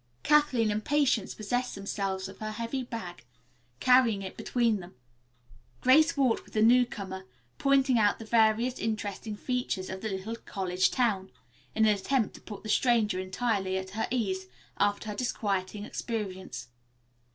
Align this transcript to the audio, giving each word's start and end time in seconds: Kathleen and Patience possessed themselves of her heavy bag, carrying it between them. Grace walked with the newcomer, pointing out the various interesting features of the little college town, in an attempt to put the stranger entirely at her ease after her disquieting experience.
Kathleen 0.23 0.71
and 0.71 0.83
Patience 0.83 1.35
possessed 1.35 1.75
themselves 1.75 2.27
of 2.27 2.39
her 2.39 2.49
heavy 2.53 2.81
bag, 2.81 3.23
carrying 3.79 4.23
it 4.23 4.35
between 4.35 4.79
them. 4.79 4.95
Grace 5.81 6.17
walked 6.17 6.43
with 6.43 6.55
the 6.55 6.61
newcomer, 6.63 7.27
pointing 7.59 7.99
out 7.99 8.17
the 8.17 8.25
various 8.25 8.79
interesting 8.79 9.35
features 9.35 9.91
of 9.91 10.01
the 10.01 10.09
little 10.09 10.37
college 10.37 10.89
town, 10.89 11.29
in 11.75 11.85
an 11.85 11.93
attempt 11.93 12.33
to 12.33 12.41
put 12.41 12.63
the 12.63 12.67
stranger 12.67 13.19
entirely 13.19 13.77
at 13.77 13.91
her 13.91 14.07
ease 14.09 14.47
after 14.79 15.07
her 15.09 15.15
disquieting 15.15 15.85
experience. 15.85 16.69